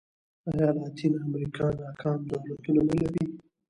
[0.49, 3.23] ایا لاتینه امریکا ناکام دولتونه نه لري.